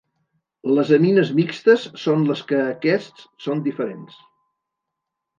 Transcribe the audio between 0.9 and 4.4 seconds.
amines mixtes són les que aquests són diferents.